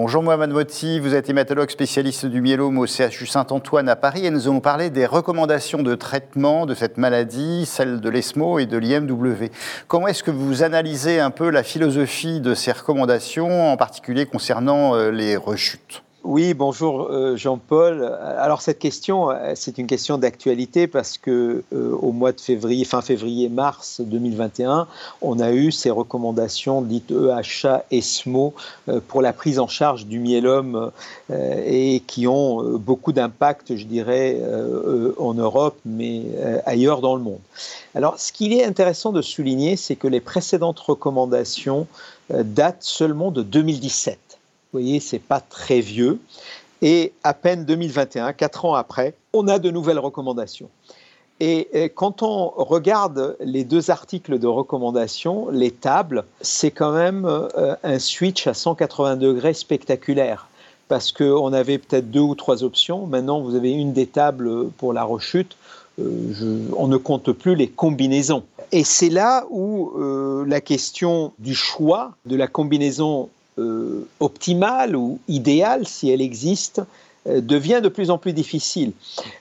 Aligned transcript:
Bonjour 0.00 0.22
Mohamed 0.22 0.50
Moti, 0.50 1.00
vous 1.00 1.16
êtes 1.16 1.28
hématologue 1.28 1.70
spécialiste 1.70 2.24
du 2.24 2.40
myélome 2.40 2.78
au 2.78 2.86
CHU 2.86 3.26
Saint-Antoine 3.26 3.88
à 3.88 3.96
Paris 3.96 4.26
et 4.26 4.30
nous 4.30 4.46
allons 4.46 4.60
parler 4.60 4.90
des 4.90 5.06
recommandations 5.06 5.82
de 5.82 5.96
traitement 5.96 6.66
de 6.66 6.74
cette 6.74 6.98
maladie, 6.98 7.66
celle 7.66 8.00
de 8.00 8.08
l'ESMO 8.08 8.60
et 8.60 8.66
de 8.66 8.78
l'IMW. 8.78 9.50
Comment 9.88 10.06
est-ce 10.06 10.22
que 10.22 10.30
vous 10.30 10.62
analysez 10.62 11.18
un 11.18 11.32
peu 11.32 11.50
la 11.50 11.64
philosophie 11.64 12.40
de 12.40 12.54
ces 12.54 12.70
recommandations, 12.70 13.72
en 13.72 13.76
particulier 13.76 14.24
concernant 14.24 14.94
euh, 14.94 15.10
les 15.10 15.36
rechutes? 15.36 16.04
Oui, 16.30 16.52
bonjour 16.52 17.08
euh, 17.10 17.38
Jean-Paul. 17.38 18.04
Alors 18.20 18.60
cette 18.60 18.78
question, 18.78 19.30
euh, 19.30 19.52
c'est 19.54 19.78
une 19.78 19.86
question 19.86 20.18
d'actualité 20.18 20.86
parce 20.86 21.16
que 21.16 21.64
euh, 21.72 21.96
au 22.02 22.12
mois 22.12 22.32
de 22.32 22.40
février, 22.42 22.84
fin 22.84 23.00
février-mars 23.00 24.02
2021, 24.04 24.86
on 25.22 25.40
a 25.40 25.52
eu 25.52 25.72
ces 25.72 25.88
recommandations 25.88 26.82
dites 26.82 27.12
EHA, 27.12 27.84
ESMO 27.90 28.52
pour 29.08 29.22
la 29.22 29.32
prise 29.32 29.58
en 29.58 29.68
charge 29.68 30.04
du 30.04 30.18
myélome 30.18 30.90
et 31.30 32.02
qui 32.06 32.26
ont 32.26 32.76
beaucoup 32.78 33.12
d'impact, 33.12 33.74
je 33.76 33.86
dirais, 33.86 34.38
en 35.18 35.32
Europe, 35.32 35.78
mais 35.86 36.24
ailleurs 36.66 37.00
dans 37.00 37.16
le 37.16 37.22
monde. 37.22 37.40
Alors 37.94 38.18
ce 38.18 38.32
qu'il 38.32 38.52
est 38.52 38.64
intéressant 38.64 39.12
de 39.12 39.22
souligner, 39.22 39.76
c'est 39.76 39.96
que 39.96 40.08
les 40.08 40.20
précédentes 40.20 40.78
recommandations 40.78 41.86
datent 42.30 42.82
seulement 42.82 43.30
de 43.30 43.42
2017. 43.42 44.27
Vous 44.72 44.80
voyez, 44.80 45.00
c'est 45.00 45.18
pas 45.18 45.40
très 45.40 45.80
vieux. 45.80 46.18
Et 46.82 47.12
à 47.24 47.34
peine 47.34 47.64
2021, 47.64 48.32
quatre 48.32 48.64
ans 48.64 48.74
après, 48.74 49.14
on 49.32 49.48
a 49.48 49.58
de 49.58 49.70
nouvelles 49.70 49.98
recommandations. 49.98 50.68
Et 51.40 51.92
quand 51.94 52.22
on 52.22 52.48
regarde 52.48 53.36
les 53.40 53.62
deux 53.62 53.90
articles 53.90 54.40
de 54.40 54.46
recommandation, 54.48 55.48
les 55.50 55.70
tables, 55.70 56.24
c'est 56.40 56.72
quand 56.72 56.90
même 56.90 57.24
euh, 57.26 57.76
un 57.84 58.00
switch 58.00 58.48
à 58.48 58.54
180 58.54 59.16
degrés 59.16 59.54
spectaculaire. 59.54 60.48
Parce 60.88 61.12
qu'on 61.12 61.52
avait 61.52 61.78
peut-être 61.78 62.10
deux 62.10 62.20
ou 62.20 62.34
trois 62.34 62.64
options. 62.64 63.06
Maintenant, 63.06 63.40
vous 63.40 63.54
avez 63.54 63.70
une 63.70 63.92
des 63.92 64.06
tables 64.06 64.68
pour 64.70 64.92
la 64.92 65.04
rechute. 65.04 65.56
Euh, 66.00 66.68
on 66.76 66.88
ne 66.88 66.96
compte 66.96 67.32
plus 67.32 67.54
les 67.54 67.68
combinaisons. 67.68 68.42
Et 68.72 68.84
c'est 68.84 69.08
là 69.08 69.46
où 69.50 69.92
euh, 69.96 70.44
la 70.46 70.60
question 70.60 71.32
du 71.38 71.54
choix 71.54 72.12
de 72.26 72.36
la 72.36 72.46
combinaison 72.46 73.24
euh, 73.24 73.37
optimale 74.20 74.96
ou 74.96 75.18
idéale, 75.28 75.86
si 75.86 76.10
elle 76.10 76.22
existe, 76.22 76.82
euh, 77.26 77.40
devient 77.40 77.80
de 77.82 77.88
plus 77.88 78.10
en 78.10 78.18
plus 78.18 78.32
difficile. 78.32 78.92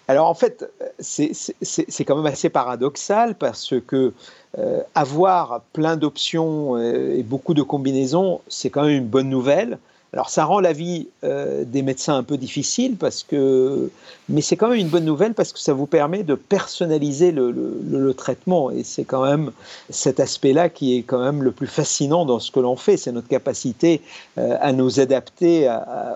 Alors 0.08 0.28
en 0.28 0.34
fait, 0.34 0.70
c'est 1.00 2.06
quand 2.06 2.16
même 2.16 2.26
assez 2.26 2.50
paradoxal 2.50 3.36
parce 3.36 3.76
que 3.86 4.14
euh, 4.58 4.82
avoir 4.96 5.62
plein 5.74 5.96
d'options 5.96 6.78
et 6.80 7.24
beaucoup 7.24 7.54
de 7.54 7.62
combinaisons, 7.62 8.42
c'est 8.48 8.70
quand 8.70 8.84
même 8.84 8.98
une 8.98 9.08
bonne 9.08 9.30
nouvelle. 9.30 9.78
Alors 10.14 10.30
ça 10.30 10.46
rend 10.46 10.62
la 10.62 10.72
vie 10.72 11.08
euh, 11.26 11.66
des 11.66 11.82
médecins 11.82 12.16
un 12.16 12.24
peu 12.24 12.38
difficile, 12.38 12.96
parce 12.96 13.24
que, 13.24 13.90
mais 14.30 14.40
c'est 14.40 14.56
quand 14.56 14.70
même 14.70 14.80
une 14.80 14.88
bonne 14.88 15.04
nouvelle 15.04 15.34
parce 15.34 15.52
que 15.52 15.60
ça 15.60 15.74
vous 15.74 15.86
permet 15.86 16.24
de 16.24 16.36
personnaliser 16.36 17.34
le, 17.34 18.14
traitement. 18.16 18.72
Et 18.72 18.84
c'est 18.84 19.04
quand 19.04 19.26
même 19.26 19.52
cet 19.90 20.22
aspect-là 20.22 20.70
qui 20.70 20.98
est 20.98 21.04
quand 21.04 21.20
même 21.20 21.44
le 21.44 21.52
plus 21.52 21.68
fascinant 21.68 22.26
dans 22.26 22.40
ce 22.40 22.52
que 22.52 22.60
l'on 22.62 22.78
fait. 22.78 22.96
C'est 22.96 23.12
notre 23.12 23.28
capacité 23.28 24.02
euh, 24.38 24.58
à 24.62 24.72
nous 24.72 25.02
adapter 25.02 25.70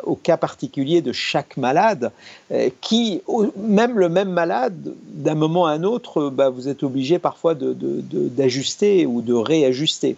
au 0.04 0.16
cas 0.16 0.38
particulier 0.38 1.02
de 1.02 1.12
chaque 1.12 1.58
malade, 1.58 2.12
euh, 2.52 2.70
qui, 2.80 3.22
même 3.58 4.00
le 4.00 4.08
même 4.08 4.30
malade, 4.30 4.94
d'un 5.14 5.36
moment 5.36 5.66
à 5.66 5.74
un 5.74 5.84
autre, 5.84 6.30
bah, 6.30 6.50
vous 6.50 6.70
êtes 6.70 6.84
obligé 6.84 7.20
parfois 7.20 7.56
d'ajuster 7.56 9.06
ou 9.06 9.22
de 9.22 9.34
réajuster. 9.34 10.16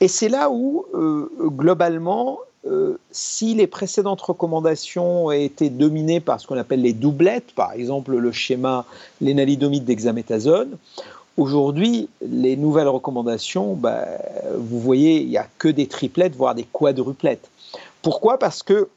Et 0.00 0.08
c'est 0.08 0.28
là 0.28 0.50
où, 0.50 0.84
globalement, 1.40 2.38
euh, 2.66 2.98
si 3.10 3.54
les 3.54 3.66
précédentes 3.66 4.20
recommandations 4.20 5.30
été 5.30 5.70
dominées 5.70 6.20
par 6.20 6.40
ce 6.40 6.46
qu'on 6.46 6.58
appelle 6.58 6.82
les 6.82 6.92
doublettes, 6.92 7.52
par 7.54 7.72
exemple 7.72 8.16
le 8.16 8.32
schéma 8.32 8.84
lénalidomide 9.20 9.84
d'hexaméthasone, 9.84 10.76
aujourd'hui, 11.36 12.08
les 12.20 12.56
nouvelles 12.56 12.88
recommandations, 12.88 13.74
bah, 13.74 14.06
vous 14.56 14.80
voyez, 14.80 15.20
il 15.20 15.28
n'y 15.28 15.38
a 15.38 15.46
que 15.58 15.68
des 15.68 15.86
triplettes, 15.86 16.34
voire 16.34 16.54
des 16.54 16.64
quadruplettes. 16.64 17.48
Pourquoi? 18.02 18.38
Parce 18.38 18.62
que 18.62 18.88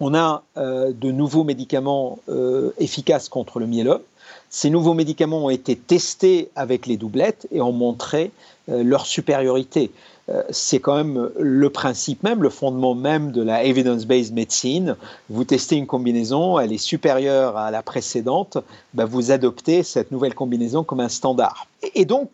on 0.00 0.14
a 0.14 0.42
euh, 0.56 0.92
de 0.92 1.10
nouveaux 1.12 1.44
médicaments 1.44 2.18
euh, 2.28 2.70
efficaces 2.78 3.28
contre 3.28 3.60
le 3.60 3.66
myélome. 3.66 4.00
Ces 4.48 4.70
nouveaux 4.70 4.94
médicaments 4.94 5.44
ont 5.44 5.50
été 5.50 5.76
testés 5.76 6.50
avec 6.56 6.86
les 6.86 6.96
doublettes 6.96 7.46
et 7.52 7.60
ont 7.60 7.72
montré 7.72 8.32
leur 8.66 9.06
supériorité. 9.06 9.90
Euh, 10.30 10.42
c'est 10.50 10.78
quand 10.78 10.96
même 10.96 11.30
le 11.38 11.70
principe 11.70 12.22
même, 12.22 12.42
le 12.42 12.50
fondement 12.50 12.94
même 12.94 13.32
de 13.32 13.42
la 13.42 13.64
evidence-based 13.64 14.32
medicine. 14.32 14.96
Vous 15.28 15.44
testez 15.44 15.76
une 15.76 15.86
combinaison, 15.86 16.58
elle 16.58 16.72
est 16.72 16.78
supérieure 16.78 17.56
à 17.56 17.70
la 17.70 17.82
précédente, 17.82 18.58
ben 18.94 19.06
vous 19.06 19.32
adoptez 19.32 19.82
cette 19.82 20.12
nouvelle 20.12 20.34
combinaison 20.34 20.84
comme 20.84 21.00
un 21.00 21.08
standard. 21.08 21.66
Et 21.94 22.04
donc, 22.04 22.30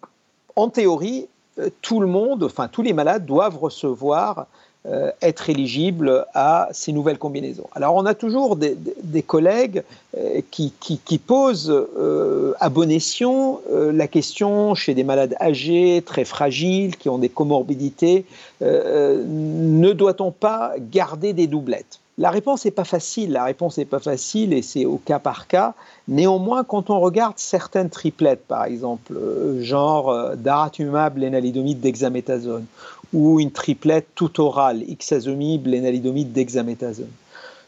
en 0.56 0.69
théorie, 0.69 1.26
euh, 1.59 1.71
tout 1.81 2.00
le 2.00 2.06
monde, 2.06 2.43
enfin 2.43 2.69
tous 2.69 2.82
les 2.82 2.93
malades 2.93 3.25
doivent 3.25 3.59
recevoir 3.59 4.47
euh, 4.88 5.10
être 5.20 5.50
éligible 5.50 6.26
à 6.32 6.69
ces 6.70 6.92
nouvelles 6.92 7.19
combinaisons. 7.19 7.66
Alors 7.74 7.97
on 7.97 8.06
a 8.06 8.14
toujours 8.14 8.54
des, 8.54 9.22
collègues 9.22 9.82
euh, 10.16 10.41
qui, 10.52 11.19
posent 11.19 11.72
euh, 11.72 12.52
à 12.60 12.69
bon 12.69 12.88
escient 12.88 13.60
la 13.69 14.06
question 14.06 14.76
chez 14.76 14.94
des 14.94 15.02
malades 15.02 15.34
âgés, 15.41 16.04
très 16.06 16.25
fragiles, 16.25 16.96
qui 16.96 17.08
ont 17.08 17.19
des 17.19 17.28
comorbidités, 17.28 18.26
ne 18.60 19.92
doit-on 19.92 20.30
pas 20.30 20.75
garder 20.78 21.32
des 21.32 21.48
doublettes? 21.48 21.98
La 22.19 22.30
réponse 22.30 22.64
n'est 22.64 22.70
pas 22.70 22.84
facile, 22.84 23.32
la 23.32 23.44
réponse 23.44 23.76
n'est 23.78 23.84
pas 23.84 23.98
facile 23.98 24.52
et 24.52 24.62
c'est 24.62 24.86
au 24.86 24.98
cas 24.98 25.19
par 25.19 25.48
cas. 25.48 25.75
Néanmoins, 26.08 26.64
quand 26.64 26.88
on 26.91 27.00
regarde 27.00 27.34
certaines 27.36 27.91
triplettes, 27.91 28.46
par 28.46 28.64
exemple, 28.64 29.12
genre 29.60 30.30
daratumumab, 30.36 31.19
lénalidomide, 31.19 31.80
dexaméthasone, 31.80 32.64
ou 33.12 33.41
une 33.41 33.50
triplette 33.50 34.09
tout 34.15 34.41
orale, 34.41 34.83
ixazomib, 34.89 35.67
lénalidomide, 35.67 36.33
dexaméthasone. 36.33 37.11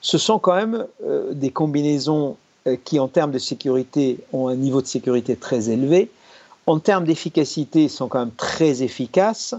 Ce 0.01 0.19
sont 0.19 0.39
quand 0.39 0.55
même 0.55 0.87
euh, 1.05 1.33
des 1.33 1.51
combinaisons 1.51 2.37
euh, 2.67 2.77
qui, 2.85 2.99
en 2.99 3.09
termes 3.09 3.31
de 3.31 3.39
sécurité, 3.39 4.19
ont 4.33 4.49
un 4.49 4.55
niveau 4.55 4.81
de 4.81 4.87
sécurité 4.87 5.37
très 5.37 5.71
élevé. 5.71 6.11
En 6.67 6.79
termes 6.79 7.05
d'efficacité, 7.05 7.89
sont 7.89 8.09
quand 8.09 8.21
même 8.21 8.35
très 8.37 8.83
efficaces. 8.83 9.55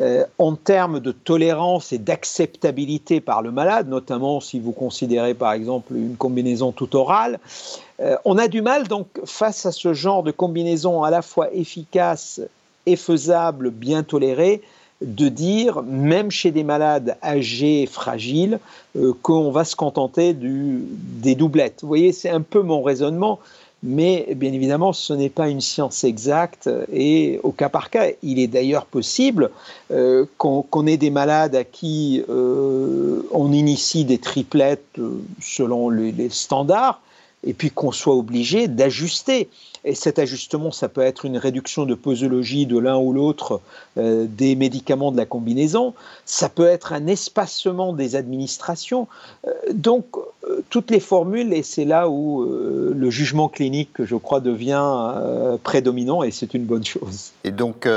Euh, 0.00 0.24
en 0.38 0.54
termes 0.54 0.98
de 0.98 1.12
tolérance 1.12 1.92
et 1.92 1.98
d'acceptabilité 1.98 3.20
par 3.20 3.42
le 3.42 3.50
malade, 3.50 3.88
notamment 3.88 4.40
si 4.40 4.58
vous 4.58 4.72
considérez 4.72 5.34
par 5.34 5.52
exemple 5.52 5.94
une 5.94 6.16
combinaison 6.16 6.72
tout 6.72 6.96
orale, 6.96 7.38
on 8.24 8.38
a 8.38 8.48
du 8.48 8.62
mal 8.62 8.88
donc 8.88 9.08
face 9.26 9.66
à 9.66 9.72
ce 9.72 9.92
genre 9.92 10.22
de 10.22 10.30
combinaison 10.30 11.02
à 11.02 11.10
la 11.10 11.20
fois 11.20 11.52
efficace 11.52 12.40
et 12.86 12.96
faisable, 12.96 13.68
bien 13.68 14.02
tolérée, 14.02 14.62
de 15.00 15.28
dire, 15.28 15.82
même 15.82 16.30
chez 16.30 16.50
des 16.50 16.64
malades 16.64 17.16
âgés, 17.22 17.86
fragiles, 17.86 18.58
euh, 18.96 19.12
qu'on 19.22 19.50
va 19.50 19.64
se 19.64 19.76
contenter 19.76 20.34
du, 20.34 20.84
des 21.22 21.34
doublettes. 21.34 21.78
Vous 21.82 21.88
voyez, 21.88 22.12
c'est 22.12 22.30
un 22.30 22.42
peu 22.42 22.62
mon 22.62 22.82
raisonnement, 22.82 23.38
mais 23.82 24.26
bien 24.36 24.52
évidemment, 24.52 24.92
ce 24.92 25.14
n'est 25.14 25.30
pas 25.30 25.48
une 25.48 25.62
science 25.62 26.04
exacte 26.04 26.68
et 26.92 27.40
au 27.42 27.50
cas 27.50 27.70
par 27.70 27.88
cas, 27.88 28.08
il 28.22 28.38
est 28.38 28.46
d'ailleurs 28.46 28.84
possible 28.84 29.50
euh, 29.90 30.26
qu'on 30.36 30.86
ait 30.86 30.98
des 30.98 31.10
malades 31.10 31.54
à 31.54 31.64
qui 31.64 32.22
euh, 32.28 33.22
on 33.32 33.52
initie 33.52 34.04
des 34.04 34.18
triplettes 34.18 34.98
selon 35.40 35.88
les 35.88 36.28
standards 36.28 37.00
et 37.44 37.54
puis 37.54 37.70
qu'on 37.70 37.92
soit 37.92 38.14
obligé 38.14 38.68
d'ajuster. 38.68 39.48
Et 39.84 39.94
cet 39.94 40.18
ajustement, 40.18 40.70
ça 40.72 40.90
peut 40.90 41.00
être 41.00 41.24
une 41.24 41.38
réduction 41.38 41.86
de 41.86 41.94
posologie 41.94 42.66
de 42.66 42.78
l'un 42.78 42.98
ou 42.98 43.14
l'autre 43.14 43.62
euh, 43.96 44.26
des 44.28 44.54
médicaments 44.54 45.10
de 45.10 45.16
la 45.16 45.24
combinaison, 45.24 45.94
ça 46.26 46.50
peut 46.50 46.66
être 46.66 46.92
un 46.92 47.06
espacement 47.06 47.94
des 47.94 48.14
administrations. 48.14 49.08
Euh, 49.46 49.52
donc, 49.72 50.04
euh, 50.44 50.62
toutes 50.68 50.90
les 50.90 51.00
formules, 51.00 51.54
et 51.54 51.62
c'est 51.62 51.86
là 51.86 52.10
où 52.10 52.44
le 52.44 53.10
jugement 53.10 53.48
clinique, 53.48 54.04
je 54.04 54.16
crois, 54.16 54.40
devient 54.40 55.14
prédominant, 55.62 56.22
et 56.22 56.30
c'est 56.30 56.52
une 56.54 56.64
bonne 56.64 56.84
chose. 56.84 57.32
Et 57.44 57.50
donc, 57.50 57.88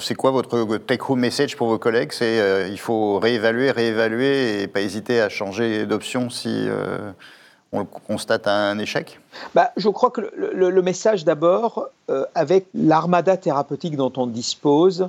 c'est 0.00 0.14
quoi 0.14 0.30
votre 0.30 0.78
take-home 0.78 1.20
message 1.20 1.56
pour 1.56 1.68
vos 1.68 1.78
collègues? 1.78 2.12
C'est 2.12 2.68
il 2.70 2.78
faut 2.78 3.18
réévaluer, 3.18 3.70
réévaluer, 3.70 4.62
et 4.62 4.66
pas 4.66 4.80
hésiter 4.80 5.20
à 5.20 5.28
changer 5.28 5.86
d'option 5.86 6.30
si 6.30 6.68
on 7.72 7.84
constate 7.84 8.46
un 8.46 8.78
échec? 8.78 9.20
Bah, 9.54 9.72
Je 9.76 9.88
crois 9.88 10.10
que 10.10 10.20
le, 10.36 10.82
message 10.82 11.24
d'abord, 11.24 11.88
euh, 12.10 12.24
avec 12.34 12.66
l'armada 12.74 13.36
thérapeutique 13.36 13.96
dont 13.96 14.12
on 14.16 14.26
dispose, 14.26 15.08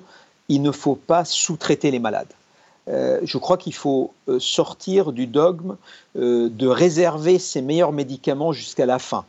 il 0.50 0.62
ne 0.62 0.72
faut 0.72 0.96
pas 0.96 1.26
sous-traiter 1.26 1.92
les 1.92 2.00
malades. 2.00 2.28
Euh, 2.88 3.20
je 3.24 3.38
crois 3.38 3.58
qu'il 3.58 3.74
faut 3.74 4.14
euh, 4.28 4.40
sortir 4.40 5.12
du 5.12 5.28
dogme 5.28 5.76
de 6.16 6.68
réserver 6.68 7.40
ses 7.40 7.62
meilleurs 7.62 7.92
médicaments 7.92 8.52
jusqu'à 8.52 8.86
la 8.86 9.00
fin. 9.00 9.26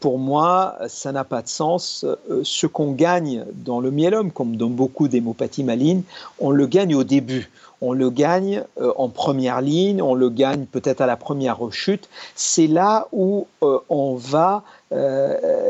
Pour 0.00 0.18
moi, 0.18 0.76
ça 0.88 1.12
n'a 1.12 1.24
pas 1.24 1.42
de 1.42 1.48
sens. 1.48 2.04
Ce 2.42 2.66
qu'on 2.66 2.92
gagne 2.92 3.44
dans 3.54 3.80
le 3.80 3.90
myélome, 3.90 4.30
comme 4.30 4.56
dans 4.56 4.68
beaucoup 4.68 5.08
d'hémopathies 5.08 5.64
malignes, 5.64 6.02
on 6.38 6.50
le 6.50 6.66
gagne 6.66 6.94
au 6.94 7.04
début 7.04 7.50
on 7.84 7.92
le 7.92 8.10
gagne 8.10 8.62
en 8.96 9.08
première 9.08 9.60
ligne, 9.60 10.00
on 10.00 10.14
le 10.14 10.30
gagne 10.30 10.66
peut-être 10.66 11.00
à 11.00 11.06
la 11.06 11.16
première 11.16 11.58
rechute. 11.58 12.08
C'est 12.36 12.68
là 12.68 13.08
où 13.10 13.48
on 13.88 14.14
va 14.14 14.62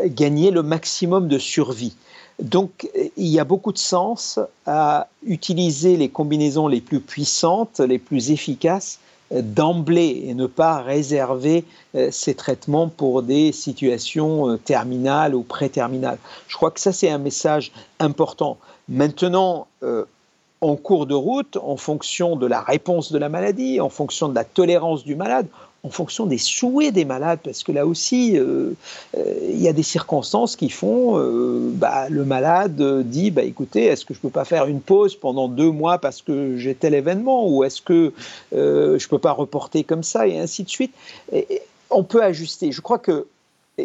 gagner 0.05 0.51
le 0.51 0.63
maximum 0.63 1.27
de 1.27 1.39
survie. 1.39 1.95
Donc 2.43 2.91
il 3.17 3.29
y 3.29 3.39
a 3.39 3.45
beaucoup 3.45 3.73
de 3.73 3.79
sens 3.79 4.39
à 4.67 5.09
utiliser 5.25 5.97
les 5.97 6.09
combinaisons 6.09 6.67
les 6.67 6.81
plus 6.81 7.01
puissantes, 7.01 7.81
les 7.81 7.99
plus 7.99 8.31
efficaces 8.31 8.99
euh, 8.99 9.12
d'emblée 9.41 10.25
et 10.27 10.35
ne 10.35 10.47
pas 10.47 10.83
réserver 10.83 11.65
euh, 11.95 12.09
ces 12.11 12.35
traitements 12.35 12.89
pour 12.89 13.23
des 13.23 13.53
situations 13.53 14.51
euh, 14.51 14.57
terminales 14.59 15.35
ou 15.35 15.43
pré-terminales. 15.43 16.19
Je 16.49 16.57
crois 16.57 16.71
que 16.71 16.81
ça 16.81 16.93
c'est 16.93 17.09
un 17.11 17.19
message 17.19 17.73
important. 17.99 18.59
Maintenant, 18.89 19.69
en 20.63 20.77
cours 20.77 21.07
de 21.07 21.15
route, 21.15 21.59
en 21.61 21.77
fonction 21.77 22.37
de 22.37 22.47
la 22.47 22.61
réponse 22.61 23.11
de 23.11 23.19
la 23.19 23.29
maladie, 23.29 23.81
en 23.81 23.89
fonction 23.89 24.29
de 24.29 24.35
la 24.35 24.45
tolérance 24.45 25.03
du 25.05 25.17
malade, 25.17 25.49
en 25.83 25.91
fonction 25.91 26.25
des 26.25 26.39
souhaits 26.39 26.95
des 26.95 27.05
malades, 27.05 27.41
parce 27.43 27.65
que 27.65 27.73
là 27.73 27.85
aussi, 27.85 28.39
euh, 28.39 28.71
euh, 29.17 29.35
il 29.51 29.61
y 29.61 29.67
a 29.67 29.73
des 29.73 29.83
circonstances 29.83 30.55
qui 30.55 30.71
font, 30.71 31.19
euh, 31.19 31.69
bah, 31.75 32.09
le 32.09 32.25
malade 32.25 32.81
dit, 33.03 33.33
bah, 33.33 33.43
écoutez, 33.43 33.87
est-ce 33.87 34.05
que 34.05 34.15
je 34.15 34.21
ne 34.21 34.23
peux 34.23 34.31
pas 34.31 34.45
faire 34.45 34.67
une 34.67 34.81
pause 34.81 35.17
pendant 35.17 35.49
deux 35.49 35.73
mois 35.73 35.99
parce 35.99 36.23
que 36.23 36.57
j'ai 36.57 36.77
tel 36.77 36.95
événement, 36.95 37.49
ou 37.49 37.65
est-ce 37.65 37.83
que 37.83 38.13
je 38.53 38.57
ne 38.57 39.09
peux 39.09 39.19
pas 39.19 39.33
reporter 39.33 39.83
comme 39.83 40.05
ça, 40.05 40.29
et 40.29 40.39
ainsi 40.39 40.63
de 40.63 40.69
suite. 40.69 40.95
on 41.91 42.05
peut 42.05 42.23
ajuster. 42.23 42.71
Je 42.71 42.81
crois 42.81 43.01
qu'il 43.01 43.25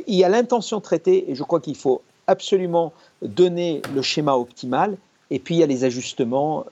y 0.07 0.24
a 0.24 0.29
l'intention 0.29 0.79
traitée, 0.79 1.31
et 1.31 1.33
je 1.33 1.41
crois 1.41 1.59
qu'il 1.59 1.75
faut 1.75 2.03
absolument 2.27 2.94
donner 3.24 3.81
le 3.95 4.03
schéma 4.03 4.35
optimal, 4.35 4.95
et 5.31 5.39
puis 5.39 5.56
il 5.56 5.57
y 5.59 5.63
a 5.63 5.68
les 5.68 5.83
ajustements 5.83 6.65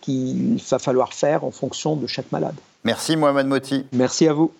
qu'il 0.00 0.60
va 0.70 0.78
falloir 0.78 1.14
faire 1.14 1.44
en 1.44 1.50
fonction 1.50 1.96
de 1.96 2.06
chaque 2.06 2.30
malade. 2.32 2.54
Merci 2.84 3.16
Mohamed 3.16 3.46
Moti. 3.46 3.84
Merci 3.92 4.28
à 4.28 4.32
vous. 4.32 4.52